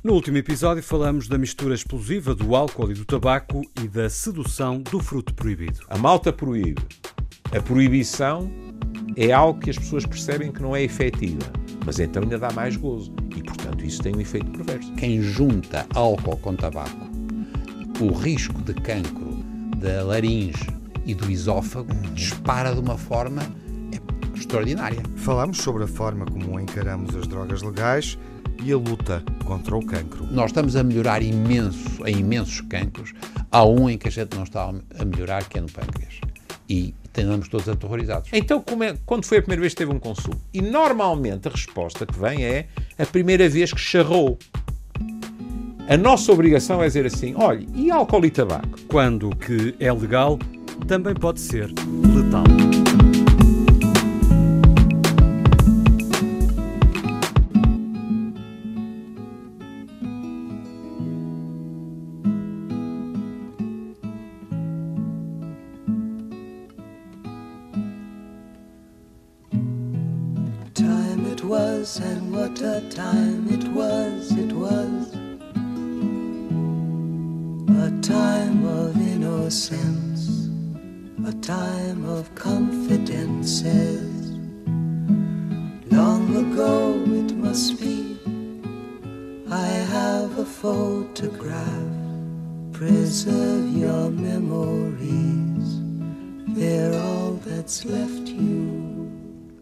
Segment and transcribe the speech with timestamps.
[0.00, 4.80] No último episódio falamos da mistura explosiva do álcool e do tabaco e da sedução
[4.80, 5.80] do fruto proibido.
[5.88, 6.80] A malta proíbe.
[7.50, 8.48] A proibição
[9.16, 11.42] é algo que as pessoas percebem que não é efetiva,
[11.84, 14.92] mas então ainda dá mais gozo e, portanto, isso tem um efeito perverso.
[14.92, 17.10] Quem junta álcool com tabaco,
[18.00, 19.42] o risco de cancro
[19.78, 20.64] da laringe
[21.04, 23.42] e do esófago dispara de uma forma
[24.36, 25.02] extraordinária.
[25.16, 28.16] Falamos sobre a forma como encaramos as drogas legais
[28.62, 30.28] e a luta contra o cancro.
[30.30, 33.14] Nós estamos a melhorar imenso, em imensos cancros.
[33.50, 36.20] Há um em que a gente não está a melhorar, que é no pâncreas.
[36.68, 38.28] E andamos todos aterrorizados.
[38.32, 40.38] Então, é, quando foi a primeira vez que teve um consumo?
[40.52, 42.66] E normalmente a resposta que vem é
[42.98, 44.38] a primeira vez que charrou.
[45.88, 48.78] A nossa obrigação é dizer assim: olha, e álcool e tabaco?
[48.86, 50.38] Quando o que é legal
[50.86, 51.72] também pode ser
[52.14, 52.44] letal.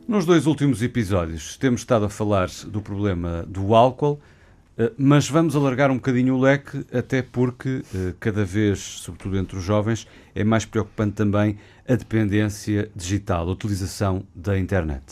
[0.09, 4.21] Nos dois últimos episódios temos estado a falar do problema do álcool,
[4.79, 9.57] eh, mas vamos alargar um bocadinho o leque, até porque eh, cada vez, sobretudo entre
[9.57, 15.03] os jovens, é mais preocupante também a dependência digital, a utilização da internet.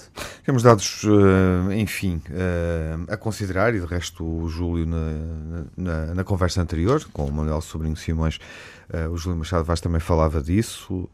[0.47, 2.23] Temos dados, eh, enfim,
[3.09, 7.61] a considerar, e de resto o Júlio, na, na, na conversa anterior, com o Manuel
[7.61, 8.39] Sobrinho Simões,
[9.11, 11.09] o Júlio Machado Vaz também falava disso,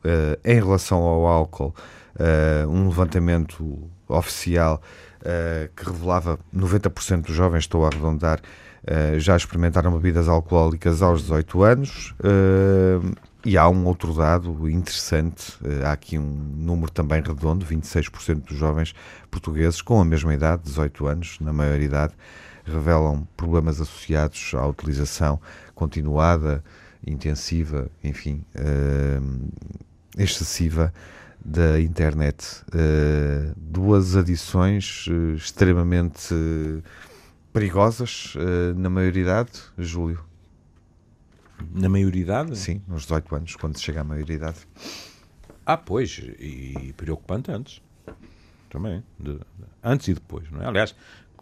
[0.44, 1.72] em relação ao álcool
[2.16, 4.80] uh, um levantamento oficial
[5.20, 11.22] uh, que revelava 90% dos jovens, estou a arredondar, uh, já experimentaram bebidas alcoólicas aos
[11.22, 12.14] 18 anos.
[13.44, 18.94] e há um outro dado interessante, há aqui um número também redondo, 26% dos jovens
[19.30, 22.12] portugueses com a mesma idade, 18 anos, na maioridade,
[22.66, 25.40] revelam problemas associados à utilização
[25.74, 26.62] continuada,
[27.06, 28.44] intensiva, enfim,
[30.18, 30.92] excessiva
[31.44, 32.62] da internet.
[32.68, 36.82] Uh, duas adições uh, extremamente uh,
[37.52, 38.34] perigosas
[38.76, 40.24] na maioridade, Júlio.
[41.74, 42.56] Na maioridade?
[42.56, 44.58] Sim, nos 18 anos, quando se chega à maioridade.
[45.66, 47.82] Ah, pois, e preocupante antes.
[48.70, 49.02] Também.
[49.18, 49.40] De, de,
[49.82, 50.66] antes e depois, não é?
[50.66, 50.94] Aliás,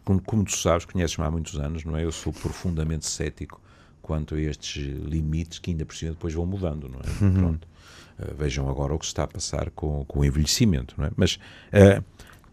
[0.05, 2.05] como, como tu sabes, conheces-me há muitos anos, não é?
[2.05, 3.61] Eu sou profundamente cético
[4.01, 7.25] quanto a estes limites que ainda por cima depois vão mudando, não é?
[7.25, 7.35] Uhum.
[7.35, 7.69] Pronto.
[8.19, 11.11] Uh, vejam agora o que se está a passar com, com o envelhecimento, não é?
[11.17, 11.37] Mas,
[11.73, 12.03] uh,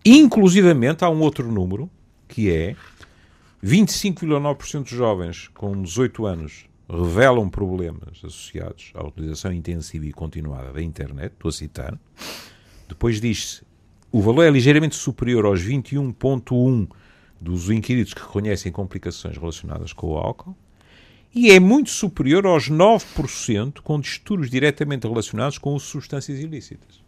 [0.05, 1.89] inclusivamente, há um outro número
[2.27, 2.75] que é
[3.63, 10.81] 25,9% dos jovens com 18 anos revelam problemas associados à utilização intensiva e continuada da
[10.81, 11.99] internet, estou a citar.
[12.87, 13.63] Depois diz-se,
[14.11, 16.89] o valor é ligeiramente superior aos 21,1%
[17.41, 20.55] dos inquiridos que reconhecem complicações relacionadas com o álcool
[21.35, 27.03] e é muito superior aos 9% com distúrbios diretamente relacionados com substâncias ilícitas.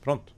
[0.00, 0.34] Pronto.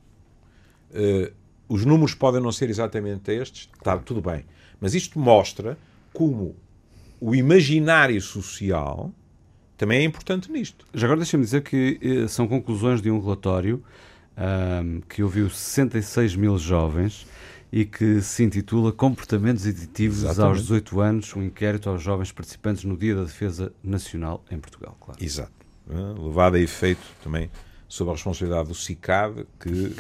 [0.90, 1.32] Uh,
[1.66, 4.44] os números podem não ser exatamente estes, está tudo bem.
[4.80, 5.78] Mas isto mostra
[6.12, 6.54] como
[7.20, 9.12] o imaginário social
[9.76, 10.86] também é importante nisto.
[10.92, 13.82] Já agora deixa-me dizer que eh, são conclusões de um relatório
[14.36, 17.26] um, que ouviu 66 mil jovens
[17.72, 20.58] e que se intitula Comportamentos Editivos Exatamente.
[20.58, 24.96] aos 18 anos, um inquérito aos jovens participantes no Dia da Defesa Nacional em Portugal,
[25.00, 25.22] claro.
[25.22, 25.52] Exato.
[25.86, 27.50] Uh, levado a efeito também
[27.88, 29.70] sob a responsabilidade do CICAD, que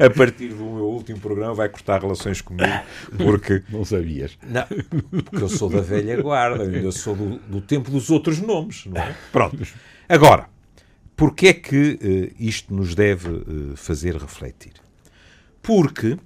[0.00, 2.70] a partir do meu último programa vai cortar relações comigo,
[3.16, 3.64] porque...
[3.68, 4.38] Não sabias.
[4.48, 4.64] Não,
[5.24, 9.02] porque eu sou da velha guarda, ainda sou do, do tempo dos outros nomes, não
[9.02, 9.12] é?
[9.32, 9.58] Pronto.
[10.08, 10.48] Agora,
[11.16, 14.74] Porquê é que uh, isto nos deve uh, fazer refletir?
[15.62, 16.18] Porque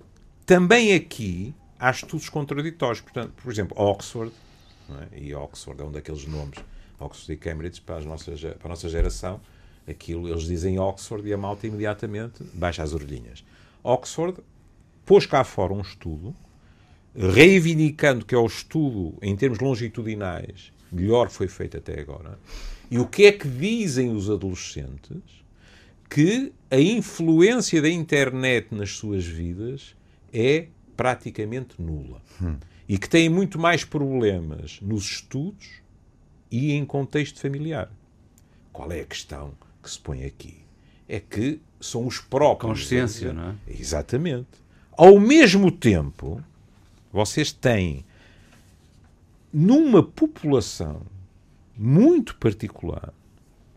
[0.44, 3.00] também aqui há estudos contraditórios.
[3.00, 4.32] Portanto, por exemplo, Oxford,
[5.12, 5.20] é?
[5.20, 6.58] e Oxford é um daqueles nomes,
[6.98, 9.40] Oxford e Cambridge, para, as nossas, para a nossa geração,
[9.88, 13.44] aquilo, eles dizem Oxford e a malta imediatamente baixa as orelhinhas.
[13.84, 14.38] Oxford
[15.06, 16.34] pôs cá fora um estudo,
[17.14, 22.38] reivindicando que é o estudo, em termos longitudinais, melhor foi feito até agora,
[22.90, 25.22] e o que é que dizem os adolescentes?
[26.08, 29.94] Que a influência da internet nas suas vidas
[30.32, 30.66] é
[30.96, 32.20] praticamente nula.
[32.88, 35.80] E que têm muito mais problemas nos estudos
[36.50, 37.90] e em contexto familiar.
[38.72, 40.58] Qual é a questão que se põe aqui?
[41.08, 42.80] É que são os próprios.
[42.80, 43.54] Consciência, não é?
[43.68, 44.48] Exatamente.
[44.92, 46.42] Ao mesmo tempo,
[47.12, 48.04] vocês têm
[49.52, 51.02] numa população
[51.82, 53.10] muito particular,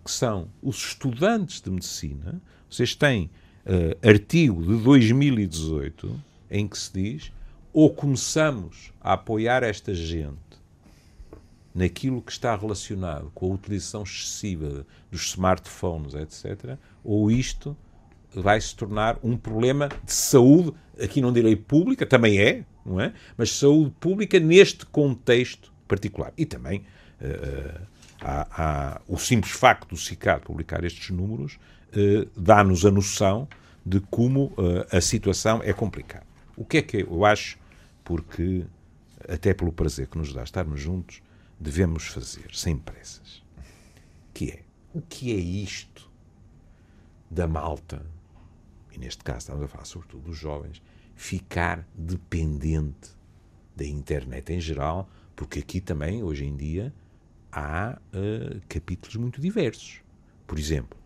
[0.04, 3.30] que são os estudantes de medicina, vocês têm
[3.66, 6.22] uh, artigo de 2018
[6.52, 7.32] em que se diz
[7.72, 10.38] ou começamos a apoiar esta gente
[11.74, 17.76] naquilo que está relacionado com a utilização excessiva dos smartphones, etc., ou isto
[18.36, 23.14] vai se tornar um problema de saúde, aqui não direi pública, também é, não é?
[23.38, 26.34] Mas saúde pública neste contexto particular.
[26.38, 26.84] E também
[27.22, 27.93] uh,
[28.24, 31.60] há, há, o simples facto do CICAD publicar estes números
[31.90, 33.48] uh, dá-nos a noção
[33.86, 36.26] de como uh, a situação é complicada.
[36.56, 37.58] O que é que eu acho,
[38.04, 38.66] porque
[39.28, 41.22] até pelo prazer que nos dá estarmos juntos,
[41.60, 43.44] devemos fazer, sem pressas,
[44.34, 46.10] que é, o que é isto
[47.30, 48.06] da malta,
[48.92, 50.82] e neste caso estamos a falar sobretudo dos jovens,
[51.16, 53.12] ficar dependente
[53.76, 56.94] da internet em geral, porque aqui também, hoje em dia,
[57.54, 60.02] há uh, capítulos muito diversos.
[60.48, 60.98] Por exemplo,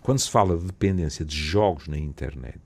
[0.00, 2.60] quando se fala de dependência de jogos na internet,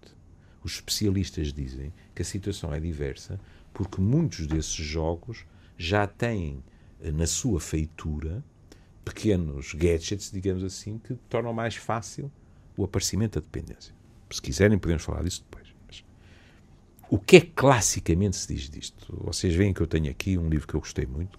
[0.62, 3.40] os especialistas dizem que a situação é diversa
[3.72, 5.46] porque muitos desses jogos
[5.76, 6.62] já têm
[7.00, 8.44] uh, na sua feitura
[9.04, 12.30] pequenos gadgets, digamos assim, que tornam mais fácil
[12.76, 13.94] o aparecimento da dependência.
[14.30, 15.74] Se quiserem, podemos falar disso depois.
[15.86, 16.04] Mas,
[17.08, 19.16] o que é classicamente se diz disto?
[19.24, 21.38] Vocês veem que eu tenho aqui um livro que eu gostei muito,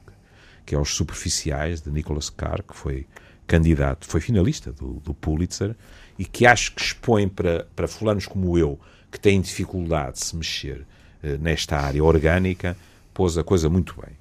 [0.66, 3.06] que é Os Superficiais, de Nicholas Carr, que foi
[3.48, 5.76] candidato, foi finalista do, do Pulitzer,
[6.18, 8.80] e que acho que expõe para, para fulanos como eu,
[9.12, 10.86] que têm dificuldade de se mexer
[11.24, 12.78] eh, nesta área orgânica,
[13.14, 14.20] pôs a coisa muito bem.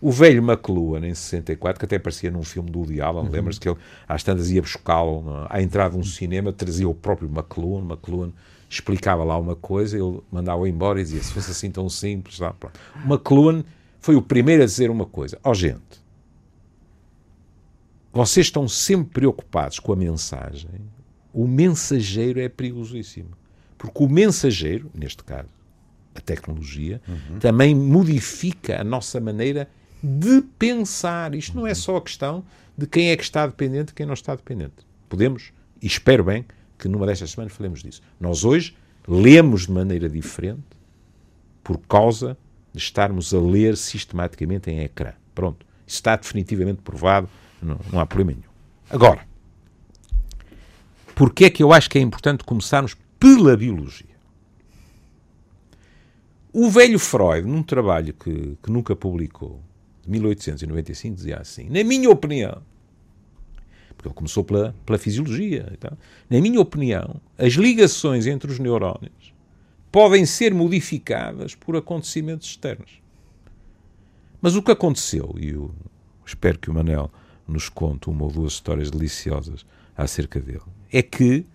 [0.00, 3.30] O velho McLuhan, em 64, que até aparecia num filme do Woody Allen, uhum.
[3.30, 7.28] lembra-se que ele às tantas ia buscá-lo à entrada de um cinema, trazia o próprio
[7.28, 8.32] McLuhan, McLuhan
[8.68, 12.52] explicava lá uma coisa, ele mandava-o embora e dizia, se fosse assim tão simples, lá,
[12.52, 12.78] pronto.
[13.04, 13.64] McLuhan
[14.06, 15.36] foi o primeiro a dizer uma coisa.
[15.42, 16.00] Ó oh, gente,
[18.12, 20.70] vocês estão sempre preocupados com a mensagem.
[21.32, 23.30] O mensageiro é perigosíssimo.
[23.76, 25.48] Porque o mensageiro, neste caso,
[26.14, 27.40] a tecnologia, uhum.
[27.40, 29.68] também modifica a nossa maneira
[30.00, 31.34] de pensar.
[31.34, 32.44] Isto não é só a questão
[32.78, 34.86] de quem é que está dependente e quem não está dependente.
[35.08, 35.52] Podemos,
[35.82, 36.44] e espero bem,
[36.78, 38.00] que numa destas semanas falemos disso.
[38.20, 38.76] Nós hoje
[39.08, 40.62] lemos de maneira diferente
[41.64, 42.38] por causa
[42.76, 45.12] de estarmos a ler sistematicamente em ecrã.
[45.34, 45.64] Pronto.
[45.86, 47.28] Isso está definitivamente provado,
[47.62, 48.52] não, não há problema nenhum.
[48.90, 49.26] Agora,
[51.14, 54.14] porquê é que eu acho que é importante começarmos pela biologia?
[56.52, 59.62] O velho Freud, num trabalho que, que nunca publicou,
[60.02, 62.62] de 1895, dizia assim: na minha opinião,
[63.96, 65.96] porque ele começou pela, pela fisiologia, então,
[66.28, 69.25] na minha opinião, as ligações entre os neurónios
[69.96, 73.00] podem ser modificadas por acontecimentos externos.
[74.42, 75.74] Mas o que aconteceu, e eu
[76.22, 77.10] espero que o Manel
[77.48, 79.64] nos conte uma ou duas histórias deliciosas
[79.96, 80.60] acerca dele,
[80.92, 81.46] é que,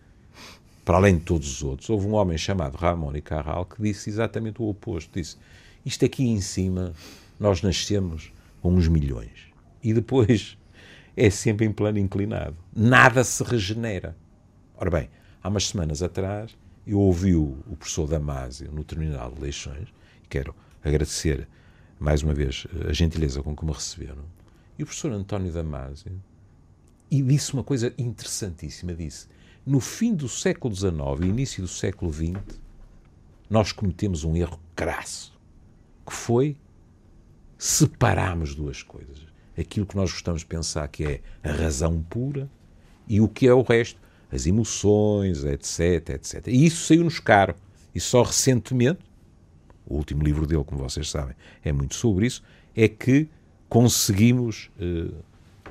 [0.84, 4.10] para além de todos os outros, houve um homem chamado Ramon e Carral que disse
[4.10, 5.12] exatamente o oposto.
[5.14, 5.38] Disse,
[5.86, 6.95] isto aqui em cima,
[7.40, 9.52] nós nascemos com uns milhões.
[9.83, 10.57] E depois
[11.16, 12.57] é sempre em plano inclinado.
[12.76, 14.18] Nada se regenera.
[14.76, 15.12] Ora bem,
[15.44, 19.88] há umas semanas atrás eu ouvi o, o professor Damásio no terminal de eleições,
[20.23, 21.47] e quero agradecer
[22.00, 24.23] mais uma vez a gentileza com que me receberam,
[24.78, 26.11] e o professor António Damásio
[27.11, 29.28] e disse uma coisa interessantíssima, disse,
[29.66, 32.59] no fim do século XIX e início do século XX,
[33.50, 35.38] nós cometemos um erro crasso,
[36.06, 36.57] que foi
[37.57, 39.28] separarmos duas coisas.
[39.56, 42.50] Aquilo que nós gostamos de pensar que é a razão pura
[43.07, 44.00] e o que é o resto
[44.31, 46.47] as emoções, etc, etc.
[46.47, 47.56] E isso saiu-nos caro.
[47.94, 49.00] E só recentemente,
[49.85, 52.42] o último livro dele, como vocês sabem, é muito sobre isso,
[52.76, 53.28] é que
[53.68, 55.11] conseguimos, eh,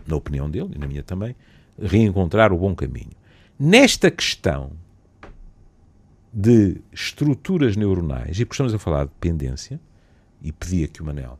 [0.07, 1.35] na opinião dele e na minha também,
[1.81, 3.13] reencontrar o bom caminho.
[3.59, 4.73] Nesta questão
[6.33, 9.81] de estruturas neuronais, e porque estamos a falar de dependência,
[10.43, 11.39] e pedia que o Manel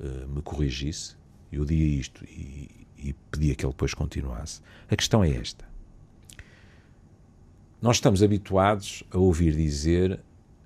[0.00, 1.16] uh, me corrigisse,
[1.50, 4.60] eu dia isto e, e pedia que ele depois continuasse,
[4.90, 5.71] a questão é esta.
[7.82, 10.20] Nós estamos habituados a ouvir dizer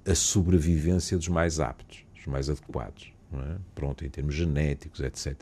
[0.06, 3.56] a sobrevivência dos mais aptos, dos mais adequados, é?
[3.75, 5.35] pronto, em termos genéticos, etc.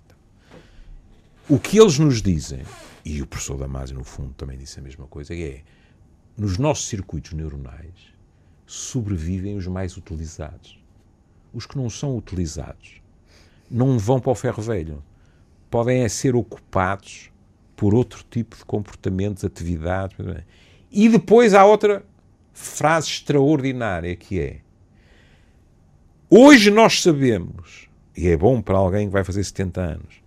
[1.49, 2.63] O que eles nos dizem,
[3.05, 5.63] e o professor Damasio, no fundo, também disse a mesma coisa, é
[6.39, 8.15] nos nossos circuitos neuronais
[8.65, 10.81] sobrevivem os mais utilizados.
[11.53, 13.03] os que não são utilizados
[13.69, 15.03] não vão para o ferro velho.
[15.69, 17.31] Podem é ser ocupados
[17.75, 20.17] por outro tipo de comportamentos, atividades.
[20.95, 22.05] E depois há outra
[22.53, 24.59] frase extraordinária que é:
[26.31, 30.23] Hoje nós sabemos, e é bom para alguém que vai fazer 70 anos,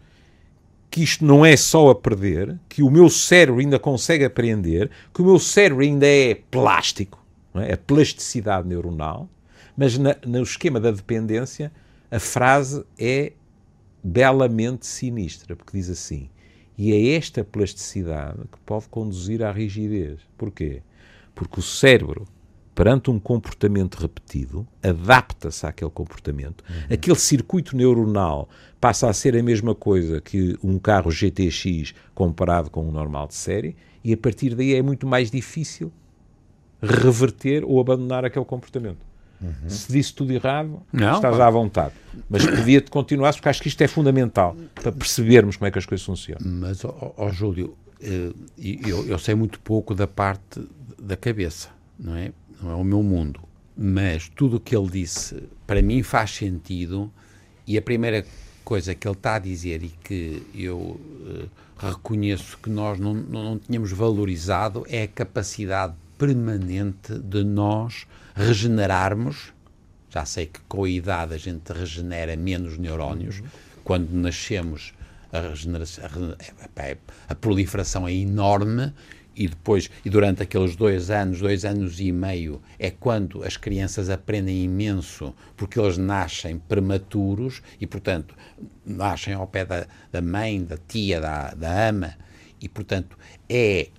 [0.91, 5.21] que isto não é só a perder, que o meu cérebro ainda consegue aprender, que
[5.21, 7.73] o meu cérebro ainda é plástico, é?
[7.73, 9.29] a plasticidade neuronal,
[9.75, 11.71] mas na, no esquema da dependência
[12.11, 13.31] a frase é
[14.03, 16.29] belamente sinistra, porque diz assim:
[16.77, 20.19] e é esta plasticidade que pode conduzir à rigidez.
[20.37, 20.83] Porquê?
[21.33, 22.27] Porque o cérebro,
[22.75, 26.63] perante um comportamento repetido, adapta-se àquele comportamento.
[26.69, 26.93] Uhum.
[26.93, 28.47] Aquele circuito neuronal
[28.79, 33.33] passa a ser a mesma coisa que um carro GTX comparado com um normal de
[33.33, 35.91] série, e a partir daí é muito mais difícil
[36.79, 39.06] reverter ou abandonar aquele comportamento.
[39.41, 39.69] Uhum.
[39.69, 41.93] Se disse tudo errado, não, estás à vontade.
[42.29, 45.85] Mas podia-te continuar, porque acho que isto é fundamental para percebermos como é que as
[45.85, 46.41] coisas funcionam.
[46.43, 50.61] Mas, ó, ó Júlio, eh, eu, eu, sei muito pouco da parte
[50.99, 52.31] da cabeça, não é?
[52.61, 53.41] Não é o meu mundo.
[53.77, 57.11] Mas tudo o que ele disse, para mim, faz sentido.
[57.67, 58.25] E a primeira
[58.63, 63.43] coisa que ele está a dizer e que eu uh, reconheço que nós não, não,
[63.43, 69.53] não tínhamos valorizado é a capacidade permanente de nós regenerarmos.
[70.09, 73.39] Já sei que com a idade a gente regenera menos neurónios.
[73.39, 73.47] Uhum.
[73.83, 74.93] Quando nascemos,
[75.31, 78.93] a, a, a, proliferação é enorme
[79.35, 84.09] e depois, e durante aqueles dois anos, dois anos e meio, é quando as crianças
[84.09, 88.35] aprendem imenso, porque eles nascem prematuros e, portanto,
[88.85, 92.15] nascem ao pé da, da mãe, da tia, da, da ama,
[92.59, 93.15] e, portanto,
[93.47, 93.89] é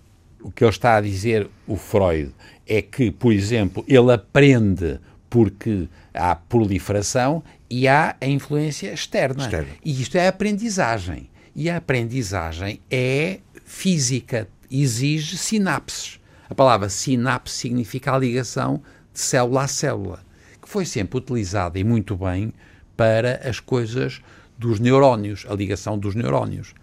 [0.43, 2.33] o que ele está a dizer, o Freud,
[2.67, 9.45] é que, por exemplo, ele aprende porque há proliferação e há a influência externa.
[9.45, 9.69] externa.
[9.85, 11.29] E isto é aprendizagem.
[11.55, 16.21] E a aprendizagem é física, exige sinapses.
[16.49, 20.21] A palavra sinapse significa a ligação de célula a célula,
[20.63, 22.53] que foi sempre utilizada e muito bem
[22.97, 24.23] para as coisas
[24.57, 26.75] dos neurónios, a ligação dos neurónios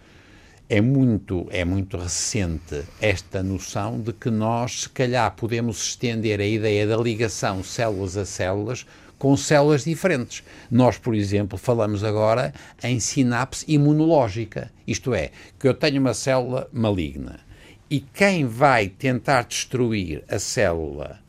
[0.67, 6.45] é muito, é muito recente esta noção de que nós, se calhar, podemos estender a
[6.45, 8.85] ideia da ligação células a células
[9.17, 10.43] com células diferentes.
[10.69, 12.53] Nós, por exemplo, falamos agora
[12.83, 17.39] em sinapse imunológica, isto é, que eu tenho uma célula maligna
[17.89, 21.19] e quem vai tentar destruir a célula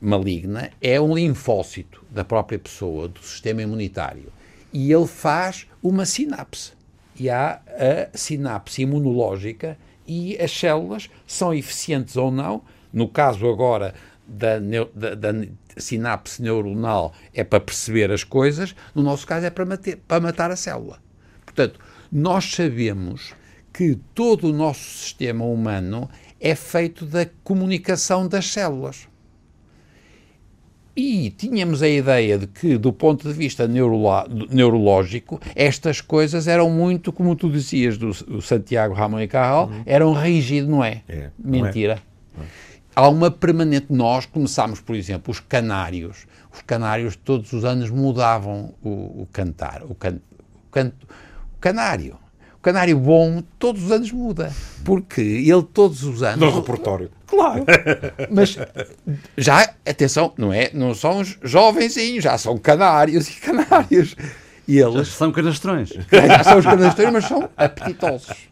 [0.00, 4.32] maligna é um linfócito da própria pessoa, do sistema imunitário.
[4.72, 6.72] E ele faz uma sinapse
[7.20, 12.62] e há a sinapse imunológica e as células são eficientes ou não.
[12.90, 13.94] No caso agora
[14.26, 15.46] da, da, da
[15.76, 20.50] sinapse neuronal é para perceber as coisas, no nosso caso é para, mater, para matar
[20.50, 20.98] a célula.
[21.44, 21.78] Portanto,
[22.10, 23.34] nós sabemos
[23.70, 26.08] que todo o nosso sistema humano
[26.40, 29.06] é feito da comunicação das células.
[30.96, 37.12] E tínhamos a ideia de que, do ponto de vista neurológico, estas coisas eram muito,
[37.12, 39.82] como tu dizias, do, do Santiago Ramon e Carral, uhum.
[39.86, 41.02] eram rígidas, não é?
[41.08, 42.02] é Mentira.
[42.36, 42.46] Não é.
[42.94, 43.86] Há uma permanente.
[43.90, 46.26] Nós começámos, por exemplo, os canários.
[46.52, 50.18] Os canários todos os anos mudavam o, o cantar, o, can,
[50.66, 50.92] o, can,
[51.54, 52.18] o canário.
[52.60, 54.52] O canário bom todos os anos muda,
[54.84, 56.40] porque ele todos os anos.
[56.40, 57.10] No repertório.
[57.26, 57.64] Claro.
[58.30, 58.58] Mas
[59.34, 60.70] já, atenção, não é?
[60.74, 64.14] Não são jovenzinhos, já são canários e canários.
[64.68, 64.94] E eles.
[64.94, 65.88] Já são canastrões.
[66.12, 68.50] Já são os canastrões, mas são apetitosos.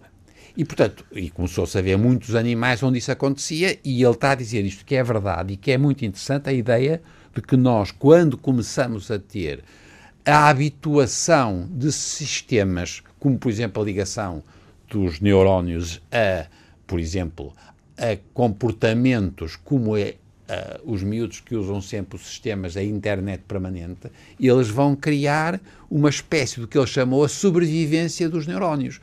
[0.57, 4.35] E, portanto, e começou-se a ver muitos animais onde isso acontecia, e ele está a
[4.35, 7.03] dizer isto que é verdade e que é muito interessante a ideia
[7.35, 9.63] de que nós, quando começamos a ter
[10.25, 14.43] a habituação de sistemas como por exemplo a ligação
[14.89, 16.47] dos neurónios a,
[16.87, 17.53] por exemplo,
[17.97, 20.15] a comportamentos como é
[20.85, 24.11] os miúdos que usam sempre os sistemas da internet permanente,
[24.41, 25.61] eles vão criar
[25.91, 29.01] uma espécie do que ele chamou a sobrevivência dos neurónios.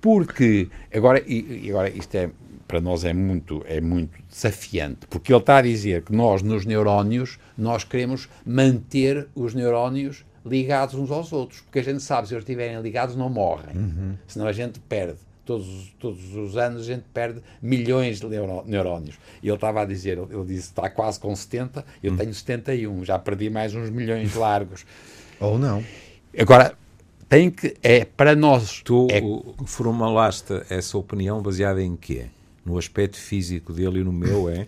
[0.00, 2.30] Porque, agora, e, agora isto é,
[2.66, 6.64] para nós é muito, é muito desafiante, porque ele está a dizer que nós, nos
[6.64, 12.34] neurónios, nós queremos manter os neurónios ligados uns aos outros, porque a gente sabe, se
[12.34, 14.14] eles estiverem ligados, não morrem, uhum.
[14.26, 15.18] senão a gente perde.
[15.44, 18.26] Todos, todos os anos a gente perde milhões de
[18.66, 19.18] neurónios.
[19.42, 22.16] E ele estava a dizer, ele, ele disse, está quase com 70, eu uhum.
[22.16, 24.86] tenho 71, já perdi mais uns milhões largos.
[25.40, 25.82] Ou não.
[26.38, 26.74] Agora,
[27.28, 28.80] tem que, é para nós...
[28.84, 29.20] Tu é,
[29.66, 32.26] formulaste essa opinião baseada em quê?
[32.64, 34.66] No aspecto físico dele e no meu é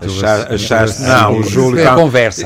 [0.00, 2.42] achar, achar não, o Júlio É tá- conversa.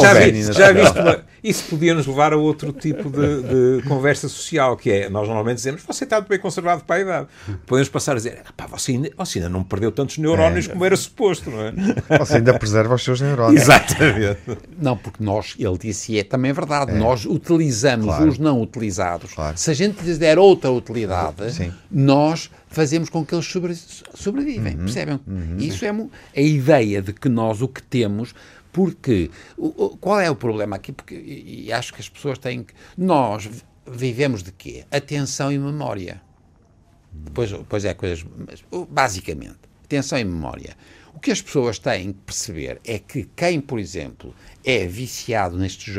[0.00, 3.42] Já, vi, já viste uma- isso podia nos levar a outro tipo de,
[3.80, 7.00] de conversa social, que é, nós normalmente dizemos, você está muito bem conservado para a
[7.00, 7.26] idade.
[7.66, 10.96] Podemos passar a dizer, "Pá, você, ainda, você ainda não perdeu tantos neurónios como era
[10.96, 11.72] suposto, não é?
[12.18, 13.60] Você ainda preserva os seus neurónios.
[13.62, 14.38] Exatamente.
[14.80, 18.28] Não, porque nós, ele disse, e é também verdade, nós utilizamos Claro.
[18.28, 19.32] os não utilizados.
[19.34, 19.56] Claro.
[19.58, 21.70] Se a gente lhes der outra utilidade, Sim.
[21.90, 23.74] nós fazemos com que eles sobre-
[24.14, 24.76] sobrevivem.
[24.76, 25.20] Percebem?
[25.58, 25.90] Isso é
[26.36, 28.34] a ideia de que nós o que temos.
[28.72, 30.90] Porque o- o- qual é o problema aqui?
[30.90, 32.74] Porque, e, e acho que as pessoas têm que.
[32.98, 34.84] Nós vi- vivemos de quê?
[34.90, 36.20] Atenção e memória.
[37.12, 38.24] Depois, depois é coisas.
[38.36, 40.76] mas, basicamente, atenção e memória.
[41.14, 45.92] O que as pessoas têm que perceber é que quem, por exemplo, é viciado neste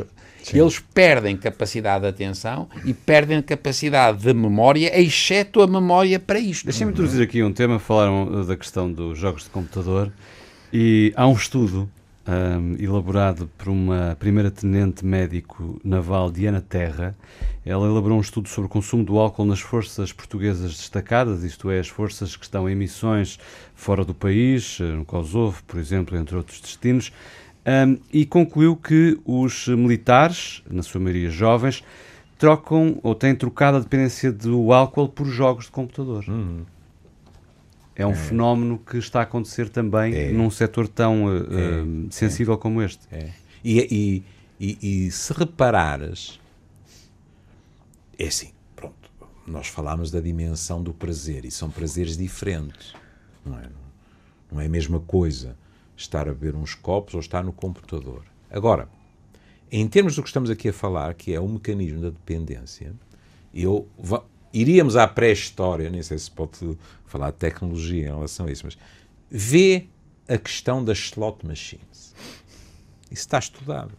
[0.52, 6.40] jogo, eles perdem capacidade de atenção e perdem capacidade de memória, exceto a memória para
[6.40, 6.66] isto.
[6.66, 10.12] Deixem-me introduzir aqui um tema, falaram uh, da questão dos jogos de computador
[10.72, 11.90] e há um estudo
[12.28, 17.16] um, elaborado por uma primeira tenente médico naval Diana Terra.
[17.66, 21.80] Ela elaborou um estudo sobre o consumo do álcool nas forças portuguesas destacadas, isto é,
[21.80, 23.40] as forças que estão em missões
[23.74, 27.12] fora do país, eh, no Kosovo, por exemplo, entre outros destinos,
[27.66, 31.84] um, e concluiu que os militares, na sua maioria jovens,
[32.38, 36.26] trocam ou têm trocado a dependência do álcool por jogos de computador.
[37.96, 40.32] É um fenómeno que está a acontecer também É.
[40.32, 42.12] num setor tão uh, É.
[42.12, 43.00] sensível como este.
[43.10, 43.30] É.
[43.64, 44.24] E,
[44.60, 46.40] e, e, e se reparares,
[48.20, 49.10] é assim, pronto,
[49.48, 52.94] nós falámos da dimensão do prazer e são prazeres diferentes,
[53.46, 53.64] não é?
[54.52, 55.56] Não é a mesma coisa
[55.96, 58.24] estar a beber uns copos ou estar no computador.
[58.50, 58.90] Agora,
[59.72, 62.94] em termos do que estamos aqui a falar, que é o mecanismo da dependência,
[63.54, 63.88] eu
[64.54, 68.78] iríamos à pré-história, nem sei se pode falar de tecnologia em relação a isso, mas
[69.30, 69.88] vê
[70.28, 72.14] a questão das slot machines.
[73.12, 73.94] Isso está estudado.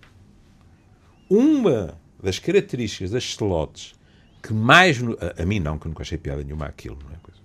[1.28, 3.94] Uma das características das slots
[4.42, 4.98] que mais.
[5.02, 7.16] a, a mim não, que eu nunca achei piada nenhuma àquilo, não é?
[7.22, 7.40] Coisa.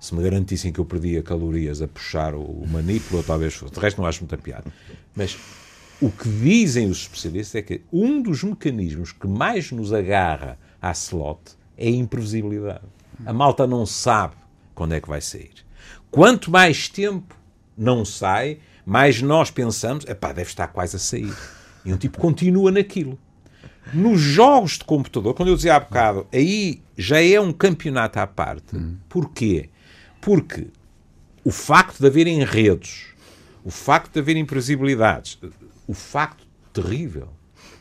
[0.00, 3.74] Se me garantissem que eu perdia calorias a puxar o, o manipulo, talvez fosse.
[3.74, 4.64] De resto, não acho muita piada.
[5.14, 5.38] Mas
[6.00, 10.90] o que dizem os especialistas é que um dos mecanismos que mais nos agarra à
[10.92, 11.40] slot
[11.76, 12.84] é a imprevisibilidade.
[13.26, 14.34] A malta não sabe
[14.74, 15.52] quando é que vai sair.
[16.10, 17.36] Quanto mais tempo
[17.76, 21.34] não sai, mais nós pensamos, epá, deve estar quase a sair.
[21.84, 23.18] E um tipo continua naquilo.
[23.92, 28.26] Nos jogos de computador, quando eu dizia há bocado, aí já é um campeonato à
[28.26, 28.76] parte.
[29.08, 29.68] Porquê?
[30.20, 30.68] Porque
[31.44, 33.06] o facto de haver enredos,
[33.64, 35.38] o facto de haver imprevisibilidades,
[35.86, 37.28] o facto terrível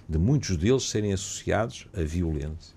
[0.07, 2.75] de muitos deles serem associados à violência,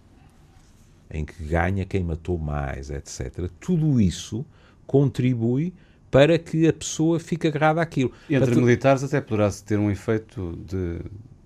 [1.11, 3.49] em que ganha quem matou mais, etc.
[3.61, 4.45] Tudo isso
[4.87, 5.73] contribui
[6.11, 8.13] para que a pessoa fique agarrada àquilo.
[8.29, 10.99] Entre tu- militares até poderá-se ter um efeito de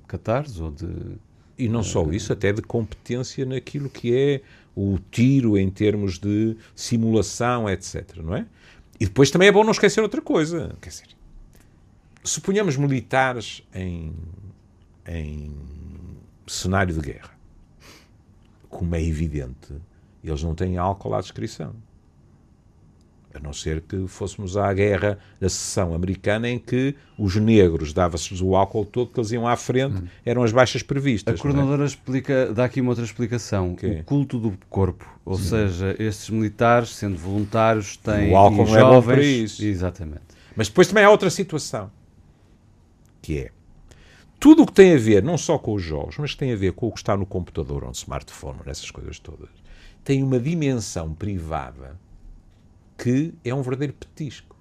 [0.08, 0.88] catarse ou de...
[1.58, 4.42] E não só isso, até de competência naquilo que é
[4.74, 8.16] o tiro em termos de simulação, etc.
[8.18, 8.46] Não é?
[9.00, 10.76] E depois também é bom não esquecer outra coisa.
[10.80, 11.08] Quer dizer,
[12.22, 14.12] suponhamos militares em,
[15.06, 15.50] em
[16.46, 17.30] cenário de guerra.
[18.68, 19.72] Como é evidente,
[20.22, 21.74] eles não têm álcool à descrição.
[23.36, 28.32] A não ser que fôssemos à guerra da sessão americana em que os negros dava-se
[28.42, 31.34] o álcool todo que eles iam à frente, eram as baixas A previstas.
[31.34, 31.42] não é?
[31.42, 33.74] coordenadora explica, dá aqui uma outra explicação.
[33.74, 33.98] quê?
[34.00, 35.06] O culto do corpo.
[35.24, 39.14] Ou seja, estes militares, sendo voluntários, têm O álcool não é bom jovens...
[39.16, 39.64] para isso.
[39.64, 40.22] Exatamente.
[40.54, 41.90] Mas depois também há outra situação,
[43.20, 43.50] que é
[44.38, 46.56] tudo o que tem a ver, não só com os jogos, mas que tem a
[46.56, 49.48] ver com o que está no computador ou no smartphone, nessas coisas todas,
[50.04, 51.98] tem uma dimensão privada
[52.96, 54.56] que é um verdadeiro petisco.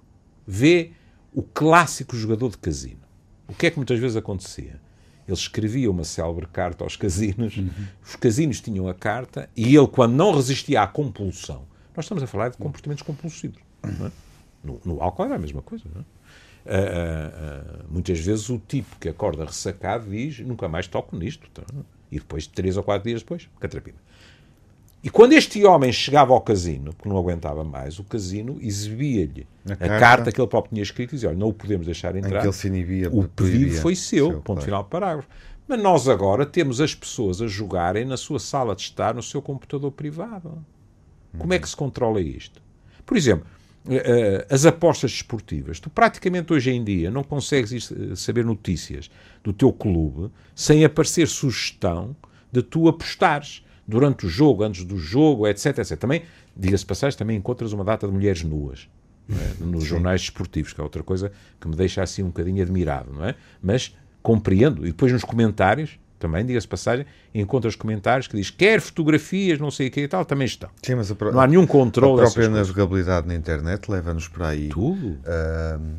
[0.46, 0.92] Vê
[1.32, 3.00] o clássico jogador de casino.
[3.48, 4.80] O que é que muitas vezes acontecia?
[5.26, 7.58] Ele escrevia uma célebre carta aos casinos,
[8.04, 11.64] os casinos tinham a carta e ele, quando não resistia à compulsão,
[11.96, 13.60] nós estamos a falar de comportamentos compulsivos.
[13.82, 14.12] não é?
[14.62, 15.84] No, no álcool era a mesma coisa.
[15.92, 16.04] Não é?
[16.68, 17.32] Ah, ah,
[17.80, 21.48] ah, muitas vezes o tipo que acorda ressacado diz nunca mais toco nisto.
[21.50, 21.62] tá?
[22.10, 23.98] E depois, três ou quatro dias depois, catrapina.
[25.02, 29.76] E quando este homem chegava ao casino, porque não aguentava mais, o casino exibia-lhe A
[29.76, 29.98] carta.
[29.98, 30.32] carta.
[30.32, 32.40] que ele próprio tinha escrito e dizia, olha, não o podemos deixar entrar.
[32.40, 33.08] que ele se inibia.
[33.12, 34.62] O pedido foi seu, Seu, ponto claro.
[34.62, 35.28] final do parágrafo.
[35.68, 39.40] Mas nós agora temos as pessoas a jogarem na sua sala de estar, no seu
[39.42, 40.64] computador privado.
[41.38, 42.62] Como é que se controla isto?
[43.04, 43.46] Por exemplo,
[43.88, 45.78] eh, eh, as apostas desportivas.
[45.78, 49.10] Tu praticamente hoje em dia não consegues eh, saber notícias
[49.44, 52.16] do teu clube sem aparecer sugestão
[52.50, 55.78] de tu apostares durante o jogo, antes do jogo, etc.
[55.78, 55.98] etc.
[55.98, 56.22] Também,
[56.56, 58.88] diga-se passagem, também encontras uma data de mulheres nuas.
[59.30, 59.64] é?
[59.64, 59.88] nos Sim.
[59.90, 63.34] jornais desportivos, que é outra coisa que me deixa assim um bocadinho admirado, não é?
[63.62, 69.58] Mas compreendo, e depois nos comentários, também, diga-se passagem, encontras comentários que diz quer fotografias,
[69.58, 70.70] não sei o que e tal, também estão.
[70.82, 71.30] Sim, mas pro...
[71.30, 72.20] Não há nenhum controle.
[72.20, 74.68] A própria navegabilidade na internet leva-nos para aí.
[74.68, 75.08] Tudo.
[75.08, 75.98] Uh,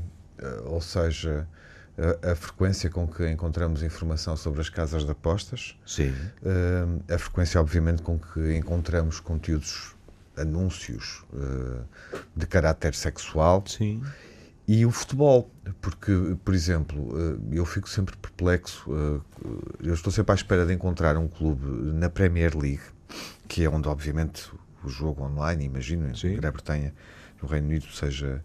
[0.65, 1.47] ou seja,
[1.97, 5.75] a, a, frequência com que encontramos informação sobre as casas de apostas.
[5.85, 6.09] Sim.
[6.41, 9.95] Uh, a frequência, obviamente, com que encontramos conteúdos,
[10.35, 11.83] anúncios uh,
[12.35, 13.63] de caráter sexual.
[13.65, 14.01] Sim
[14.67, 16.11] e o futebol, porque,
[16.43, 18.85] por exemplo, eh, eu fico sempre perplexo,
[19.81, 22.81] eu estou sempre à espera de encontrar um clube na Premier League,
[23.47, 24.51] que é onde, obviamente,
[24.83, 26.93] o jogo online, imagino, em Grã-Bretanha,
[27.41, 28.43] no Reino Unido, seja,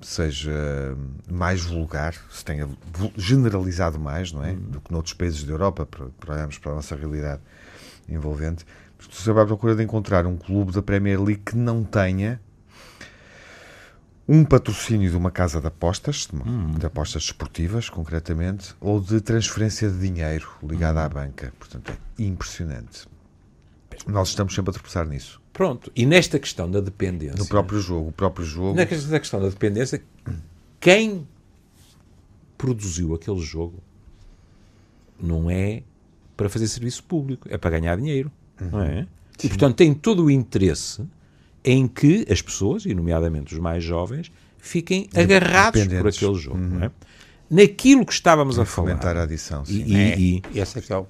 [0.00, 0.96] seja
[1.30, 2.68] mais vulgar, se tenha
[3.16, 4.50] generalizado mais, não é?
[4.50, 4.56] Uhum.
[4.56, 7.40] Do que noutros países da Europa, para, para olharmos para a nossa realidade
[8.08, 8.64] envolvente.
[8.98, 12.40] Estou sempre à procura de encontrar um clube da Premier League que não tenha
[14.26, 16.72] um patrocínio de uma casa de apostas, de, hum.
[16.78, 21.04] de, apostas esportivas, concretamente, ou de transferência de dinheiro ligada hum.
[21.04, 21.52] à banca.
[21.58, 23.06] Portanto, é impressionante.
[24.06, 25.40] Nós estamos sempre a tropeçar nisso.
[25.52, 25.90] Pronto.
[25.94, 27.38] E nesta questão da dependência.
[27.38, 28.08] No próprio jogo.
[28.08, 28.74] O próprio jogo.
[28.74, 30.02] Na questão da dependência,
[30.80, 31.26] quem
[32.58, 33.82] produziu aquele jogo
[35.20, 35.82] não é
[36.36, 38.30] para fazer serviço público, é para ganhar dinheiro.
[38.60, 38.70] Uhum.
[38.70, 39.06] Não é?
[39.42, 41.02] E, portanto, tem todo o interesse
[41.64, 46.58] em que as pessoas, e nomeadamente os mais jovens, fiquem agarrados por aquele jogo.
[46.58, 46.84] Uhum.
[46.84, 46.90] É?
[47.50, 48.98] Naquilo que estávamos a falar.
[49.04, 49.84] a adição, sim.
[49.86, 50.18] E, é.
[50.18, 51.06] e, e, essa é que é o...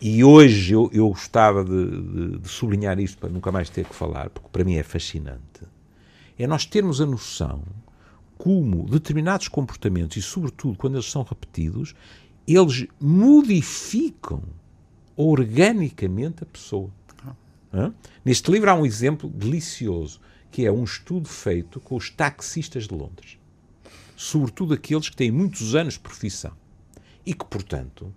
[0.00, 3.94] e hoje eu, eu gostava de, de, de, sublinhar isto para nunca mais ter que
[3.94, 5.62] falar, porque para mim é fascinante.
[6.38, 7.62] É nós termos a noção
[8.38, 11.94] como determinados comportamentos, e sobretudo quando eles são repetidos,
[12.46, 14.42] eles modificam
[15.16, 16.90] organicamente a pessoa.
[18.24, 22.94] Neste livro há um exemplo delicioso, que é um estudo feito com os taxistas de
[22.94, 23.38] Londres.
[24.16, 26.52] Sobretudo aqueles que têm muitos anos de profissão
[27.24, 28.12] e que, portanto,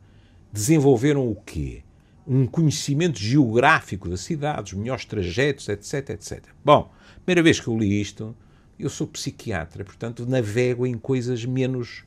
[0.56, 1.84] desenvolveram o quê?
[2.26, 6.46] Um conhecimento geográfico da cidade, os melhores trajetos, etc, etc.
[6.64, 6.90] Bom,
[7.26, 8.34] primeira vez que eu li isto,
[8.80, 12.06] eu sou psiquiatra, portanto, navego em coisas menos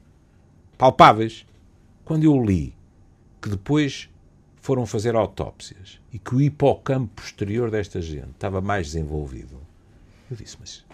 [0.79, 1.47] palpáveis.
[2.07, 2.75] Quando eu li
[3.41, 4.09] que depois
[4.57, 9.61] foram fazer autópsias e que o hipocampo posterior desta gente estava mais desenvolvido,
[10.31, 10.87] eu disse, mas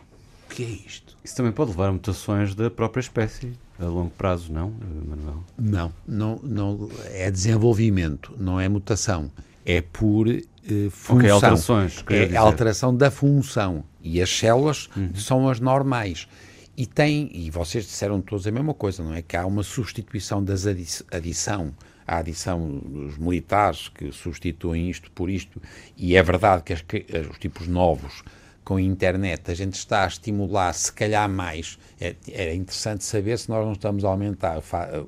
[0.44, 1.16] o que é isto?
[1.22, 4.72] Isso também pode levar a mutações da própria espécie a longo prazo, não,
[5.06, 5.44] Manuel?
[5.58, 9.30] Não, não, não é desenvolvimento, não é mutação.
[9.66, 10.42] É por eh,
[10.90, 11.16] função.
[11.16, 12.04] Okay, alterações.
[12.08, 12.36] É dizer.
[12.36, 13.84] alteração da função.
[14.02, 15.14] E as células uhum.
[15.14, 16.28] são as normais.
[16.76, 19.22] E tem, e vocês disseram todos a mesma coisa, não é?
[19.22, 20.66] Que há uma substituição das
[21.10, 21.72] adição
[22.06, 25.60] a adição dos militares que substituem isto por isto,
[25.96, 28.22] e é verdade que, as, que os tipos novos
[28.64, 31.78] com a internet a gente está a estimular se calhar mais.
[32.00, 34.62] É, é interessante saber se nós não estamos a aumentar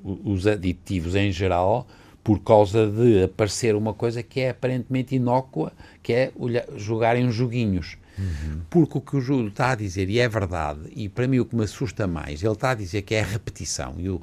[0.04, 1.86] os aditivos em geral
[2.22, 6.32] por causa de aparecer uma coisa que é aparentemente inócua, que é
[6.76, 7.96] jogarem joguinhos.
[8.18, 8.62] Uhum.
[8.68, 11.44] Porque o que o Júlio está a dizer, e é verdade, e para mim o
[11.44, 13.94] que me assusta mais, ele está a dizer que é a repetição.
[13.98, 14.20] E o,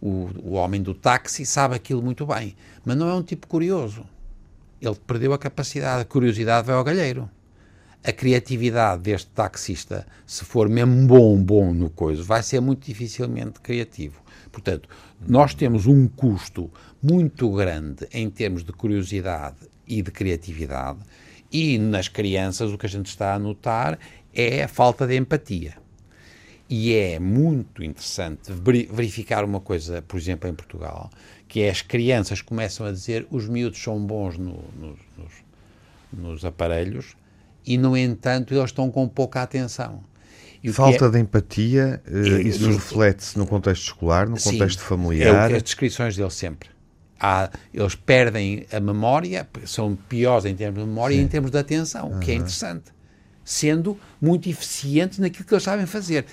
[0.00, 4.04] o, o homem do táxi sabe aquilo muito bem, mas não é um tipo curioso.
[4.80, 7.28] Ele perdeu a capacidade, a curiosidade vai ao galheiro.
[8.04, 13.60] A criatividade deste taxista, se for mesmo bom, bom no coisa, vai ser muito dificilmente
[13.60, 14.20] criativo.
[14.50, 14.88] Portanto,
[15.26, 16.68] nós temos um custo
[17.00, 20.98] muito grande em termos de curiosidade e de criatividade,
[21.52, 23.98] e nas crianças o que a gente está a notar
[24.34, 25.74] é a falta de empatia.
[26.68, 28.50] E é muito interessante
[28.90, 31.10] verificar uma coisa, por exemplo, em Portugal,
[31.46, 35.32] que é as crianças começam a dizer os miúdos são bons no, no, nos,
[36.10, 37.14] nos, aparelhos
[37.64, 40.02] e, no entanto, eles estão com pouca atenção.
[40.72, 45.50] Falta é, de empatia, é, isso reflete-se no contexto escolar, no sim, contexto familiar?
[45.50, 46.68] É as descrições deles sempre.
[47.18, 51.22] Há, eles perdem a memória, são piores em termos de memória sim.
[51.22, 52.20] e em termos de atenção, o uhum.
[52.20, 52.92] que é interessante.
[53.44, 56.26] Sendo muito eficientes naquilo que eles sabem fazer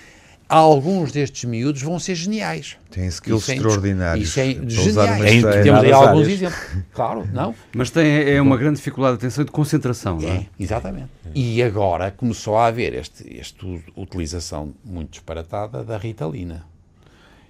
[0.50, 2.76] alguns destes miúdos vão ser geniais.
[2.90, 4.28] Têm skills isso é extraordinários.
[4.28, 5.44] Isso é geniais.
[5.44, 6.60] É, temos aí alguns exemplos.
[6.92, 7.54] Claro, não?
[7.76, 10.46] Mas tem, é uma grande dificuldade de atenção e de concentração, é, não é?
[10.60, 11.10] Exatamente.
[11.36, 16.66] E agora começou a haver esta este utilização muito disparatada da Ritalina.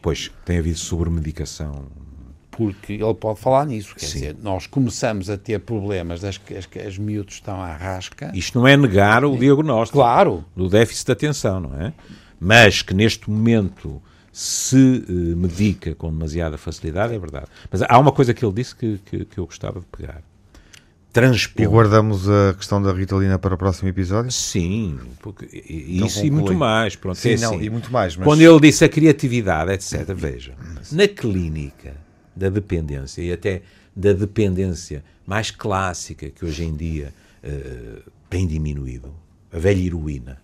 [0.01, 1.85] Pois, tem havido sobremedicação.
[2.51, 3.95] Porque ele pode falar nisso.
[3.95, 4.13] Quer Sim.
[4.19, 8.31] dizer, nós começamos a ter problemas das que as, as miúdos estão à rasca.
[8.33, 9.99] Isto não é negar o diagnóstico.
[9.99, 10.43] Claro.
[10.53, 11.93] Do déficit de atenção, não é?
[12.39, 14.75] Mas que neste momento se
[15.09, 17.47] uh, medica com demasiada facilidade, é verdade.
[17.71, 20.21] Mas há uma coisa que ele disse que, que, que eu gostava de pegar.
[21.09, 21.65] E transpor.
[21.67, 24.31] guardamos a questão da Ritalina para o próximo episódio?
[24.31, 26.41] Sim, porque, e- Então isso e conclui.
[26.43, 26.95] muito mais.
[26.95, 27.63] Pronto, Sim, é não, assim.
[27.63, 28.15] e muito mais.
[28.15, 28.23] Mas...
[28.23, 30.53] Quando ele disse a criatividade, etc., veja,
[30.91, 31.95] na clínica
[32.35, 33.63] da dependência e até
[33.95, 37.11] da dependência mais clássica que hoje em dia
[37.43, 39.13] eh, tem diminuído,
[39.51, 40.39] a velha heroína,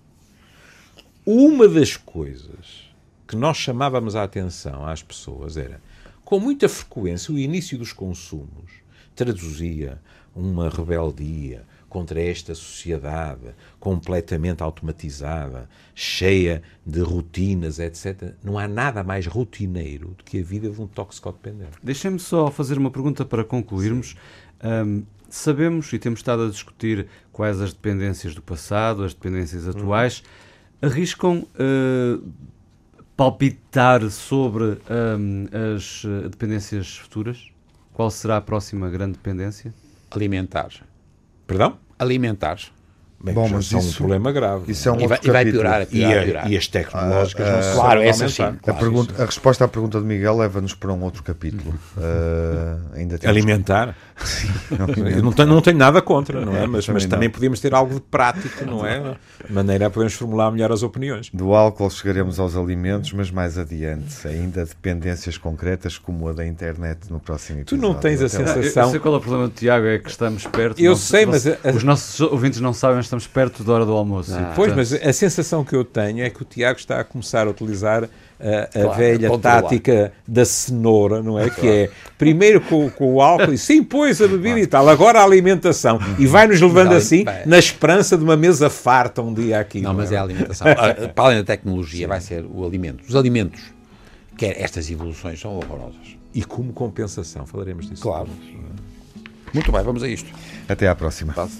[1.26, 2.94] uma das coisas
[3.28, 5.82] que nós chamávamos a atenção às pessoas era,
[6.24, 8.72] com muita frequência, o início dos consumos
[9.16, 10.00] traduzia
[10.36, 18.34] uma rebeldia contra esta sociedade completamente automatizada, cheia de rotinas, etc.
[18.44, 21.78] Não há nada mais rotineiro do que a vida de um toxicodependente.
[21.82, 24.16] Deixem-me só fazer uma pergunta para concluirmos.
[24.62, 30.22] Ahm, sabemos e temos estado a discutir quais as dependências do passado, as dependências atuais.
[30.82, 32.20] Arriscam ah,
[33.16, 37.50] palpitar sobre ahm, as ah, dependências futuras?
[37.94, 39.74] Qual será a próxima grande dependência?
[40.12, 40.70] Alimentar.
[41.48, 41.78] Perdão?
[41.98, 42.60] Alimentar.
[43.26, 44.72] Bem, Bom, mas isso- um problema grave.
[44.72, 45.64] Isso é um E vai, e vai capítulo.
[45.64, 46.52] piorar, E, a- piorar.
[46.52, 48.44] e as tecnológicas não se Claro, essa sim.
[48.44, 48.60] aumentar.
[48.60, 51.74] A, Claro, pergunta, a resposta à pergunta de Miguel leva-nos para um outro capítulo.
[51.98, 53.96] Uh, ainda temos Alimentar.
[54.72, 56.66] Não, Eu não tenho, não tenho nada contra, não é?
[56.66, 59.16] Mas, Também mas também podíamos ter algo de prático, não é?
[59.46, 61.30] De maneira a podermos formular melhor as opiniões.
[61.34, 64.26] Do álcool chegaremos aos alimentos, mas mais adiante.
[64.26, 67.88] Ainda dependências concretas como a da internet no próximo Tu episódio.
[67.94, 70.00] não tens a Até sensação- eu, eu sei qual é o problema do Tiago, é
[70.00, 70.80] que estamos perto.
[70.80, 73.73] Eu não- sei, não- mas a- os nossos ouvintes não sabem, mas estamos perto da
[73.73, 74.34] hora do almoço.
[74.34, 74.54] Ah.
[74.56, 77.47] Pois, portanto, mas a sensação que eu tenho é que o Tiago está a começar
[77.47, 78.04] a utilizar
[78.39, 79.62] a, a Claro, velha controlar.
[79.63, 81.49] tática da cenoura, não é?
[81.49, 85.19] Que é primeiro com, com o álcool e sim, pois a bebida e tal, agora
[85.21, 85.99] a alimentação.
[86.19, 87.45] E vai-nos levando Mas, assim bem.
[87.45, 89.82] na esperança de uma mesa farta um dia aqui.
[89.82, 90.67] Não, mas é a alimentação.
[90.78, 93.04] Ah, Para além da tecnologia, vai ser o alimento.
[93.08, 93.62] Os alimentos,
[94.38, 96.17] quer estas evoluções são horrorosas.
[96.34, 98.01] E como compensação, falaremos disso.
[98.01, 98.28] Claro.
[99.54, 100.30] Muito bem, vamos a isto.
[100.67, 101.32] Até à próxima.
[101.34, 101.58] Passe.